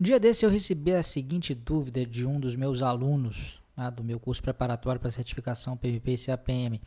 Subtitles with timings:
[0.00, 4.02] Um dia desse eu recebi a seguinte dúvida de um dos meus alunos né, do
[4.02, 6.80] meu curso preparatório para certificação PMP e CAPM.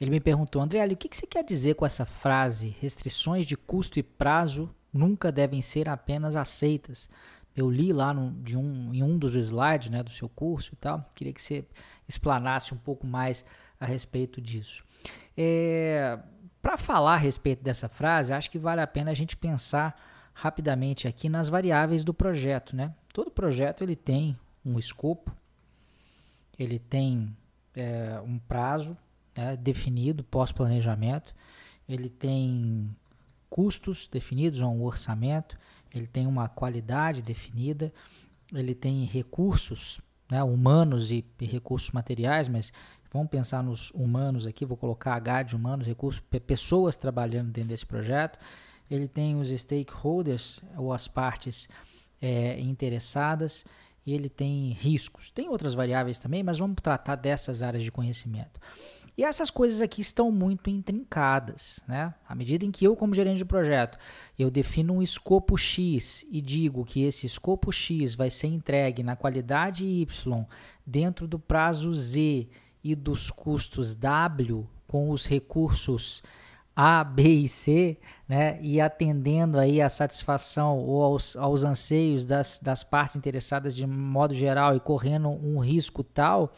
[0.00, 2.76] Ele me perguntou, André, o que, que você quer dizer com essa frase?
[2.80, 7.08] Restrições de custo e prazo nunca devem ser apenas aceitas.
[7.54, 10.76] Eu li lá no, de um, em um dos slides né, do seu curso e
[10.76, 11.06] tal.
[11.14, 11.64] Queria que você
[12.06, 13.44] explanasse um pouco mais
[13.80, 14.84] a respeito disso.
[15.36, 16.18] É,
[16.60, 19.98] Para falar a respeito dessa frase, acho que vale a pena a gente pensar
[20.36, 22.76] rapidamente aqui nas variáveis do projeto.
[22.76, 22.92] Né?
[23.12, 25.34] Todo projeto ele tem um escopo,
[26.58, 27.34] ele tem
[27.74, 28.96] é, um prazo
[29.36, 31.34] né, definido pós-planejamento,
[31.88, 32.94] ele tem
[33.48, 35.56] custos definidos, um orçamento,
[35.94, 37.90] ele tem uma qualidade definida,
[38.52, 42.74] ele tem recursos né, humanos e, e, recursos materiais, mas
[43.10, 47.86] vamos pensar nos humanos aqui, vou colocar H de humanos, recursos, pessoas trabalhando dentro desse
[47.86, 48.38] projeto.
[48.90, 51.68] Ele tem os stakeholders, ou as partes
[52.20, 53.64] é, interessadas,
[54.06, 55.30] e ele tem riscos.
[55.30, 58.60] Tem outras variáveis também, mas vamos tratar dessas áreas de conhecimento.
[59.18, 62.14] E essas coisas aqui estão muito intrincadas, né?
[62.28, 63.98] À medida em que eu, como gerente de projeto,
[64.38, 69.16] eu defino um escopo X e digo que esse escopo X vai ser entregue na
[69.16, 70.46] qualidade Y
[70.84, 72.46] dentro do prazo Z
[72.84, 76.22] e dos custos W com os recursos
[76.76, 77.96] a, B e C,
[78.28, 83.86] né, e atendendo aí a satisfação ou aos, aos anseios das, das partes interessadas de
[83.86, 86.52] modo geral e correndo um risco tal,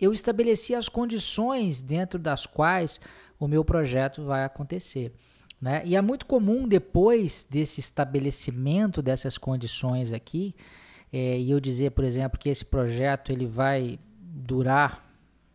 [0.00, 3.00] eu estabeleci as condições dentro das quais
[3.38, 5.14] o meu projeto vai acontecer.
[5.60, 5.82] Né?
[5.84, 10.52] E é muito comum, depois desse estabelecimento dessas condições aqui,
[11.12, 15.08] é, e eu dizer, por exemplo, que esse projeto ele vai durar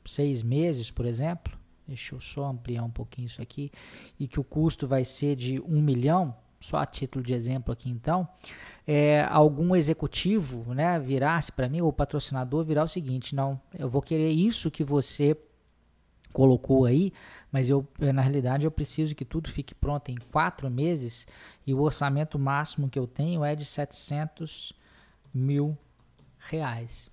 [0.06, 1.53] seis meses, por exemplo,
[1.88, 3.72] deixa eu só ampliar um pouquinho isso aqui,
[4.20, 7.90] e que o custo vai ser de um milhão, só a título de exemplo aqui
[7.90, 8.28] então,
[8.88, 14.02] é, algum executivo né, virasse para mim, ou patrocinador virar o seguinte, não, eu vou
[14.02, 15.38] querer isso que você
[16.34, 17.14] colocou aí,
[17.52, 21.28] mas eu na realidade eu preciso que tudo fique pronto em quatro meses
[21.66, 24.74] e o orçamento máximo que eu tenho é de 700
[25.32, 25.78] mil
[26.40, 27.13] reais.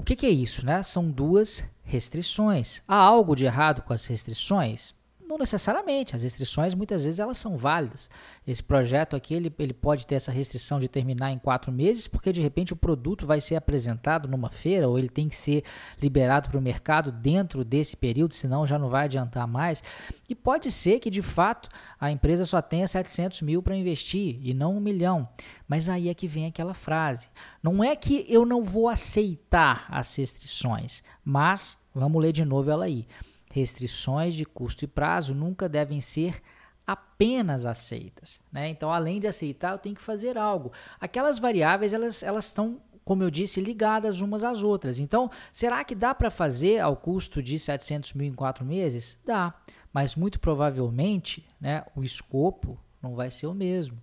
[0.00, 0.64] O que, que é isso?
[0.64, 0.82] Né?
[0.82, 2.80] São duas restrições.
[2.88, 4.94] Há algo de errado com as restrições?
[5.30, 8.10] Não necessariamente, as restrições muitas vezes elas são válidas.
[8.44, 12.32] Esse projeto aqui ele, ele pode ter essa restrição de terminar em quatro meses, porque
[12.32, 15.62] de repente o produto vai ser apresentado numa feira ou ele tem que ser
[16.02, 19.84] liberado para o mercado dentro desse período, senão já não vai adiantar mais.
[20.28, 21.68] E pode ser que de fato
[22.00, 25.28] a empresa só tenha 700 mil para investir e não um milhão.
[25.68, 27.28] Mas aí é que vem aquela frase:
[27.62, 32.86] não é que eu não vou aceitar as restrições, mas vamos ler de novo ela
[32.86, 33.06] aí.
[33.50, 36.40] Restrições de custo e prazo nunca devem ser
[36.86, 38.40] apenas aceitas.
[38.50, 38.68] Né?
[38.68, 40.72] Então, além de aceitar, eu tenho que fazer algo.
[41.00, 44.98] Aquelas variáveis, elas, elas estão, como eu disse, ligadas umas às outras.
[44.98, 49.18] Então, será que dá para fazer ao custo de 700 mil em quatro meses?
[49.24, 49.54] Dá,
[49.92, 54.00] mas muito provavelmente né, o escopo não vai ser o mesmo.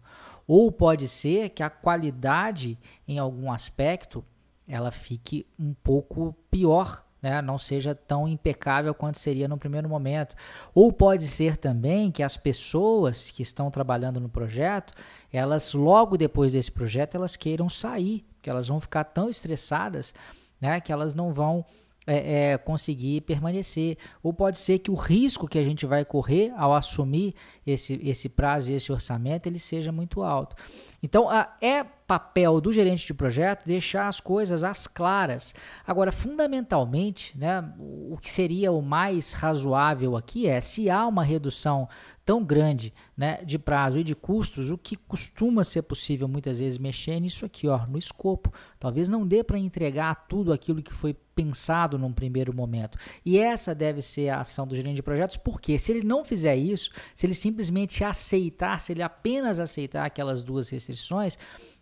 [0.48, 2.78] Ou pode ser que a qualidade
[3.08, 4.24] em algum aspecto
[4.68, 10.36] ela fique um pouco pior né, não seja tão impecável quanto seria no primeiro momento.
[10.74, 14.94] Ou pode ser também que as pessoas que estão trabalhando no projeto,
[15.32, 20.14] elas logo depois desse projeto, elas queiram sair, porque elas vão ficar tão estressadas
[20.62, 21.66] né, que elas não vão
[22.06, 23.98] é, é, conseguir permanecer.
[24.24, 27.36] Ou pode ser que o risco que a gente vai correr ao assumir
[27.66, 30.56] esse, esse prazo e esse orçamento ele seja muito alto.
[31.04, 35.54] Então, a, é papel do gerente de projeto deixar as coisas às claras.
[35.86, 41.90] Agora, fundamentalmente, né, o que seria o mais razoável aqui é se há uma redução
[42.28, 46.78] tão grande né, de prazo e de custos, o que costuma ser possível muitas vezes
[46.78, 48.52] mexer nisso aqui, ó, no escopo.
[48.80, 52.98] Talvez não dê para entregar tudo aquilo que foi pensado num primeiro momento.
[53.24, 56.56] E essa deve ser a ação do gerente de projetos, porque se ele não fizer
[56.56, 61.38] isso, se ele simplesmente aceitar, se ele apenas aceitar aquelas duas restrições,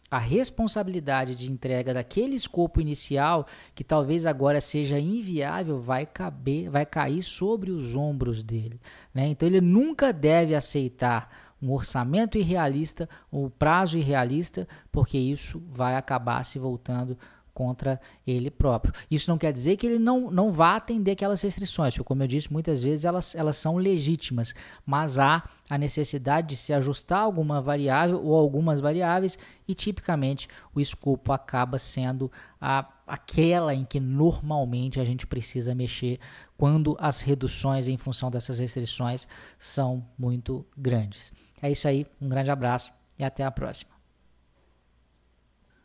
[0.10, 6.86] a responsabilidade de entrega daquele escopo inicial, que talvez agora seja inviável, vai caber, vai
[6.86, 8.80] cair sobre os ombros dele.
[9.14, 9.28] Né?
[9.28, 11.30] Então ele nunca deve aceitar
[11.62, 17.18] um orçamento irrealista, um prazo irrealista, porque isso vai acabar se voltando
[17.56, 18.94] contra ele próprio.
[19.10, 22.28] Isso não quer dizer que ele não, não vá atender aquelas restrições, porque, como eu
[22.28, 24.54] disse, muitas vezes elas, elas são legítimas,
[24.86, 30.82] mas há a necessidade de se ajustar alguma variável ou algumas variáveis, e tipicamente o
[30.82, 32.30] escopo acaba sendo
[32.60, 36.20] a, aquela em que normalmente a gente precisa mexer
[36.58, 39.28] quando as reduções em função dessas restrições
[39.58, 41.32] são muito grandes.
[41.62, 43.95] É isso aí, um grande abraço e até a próxima.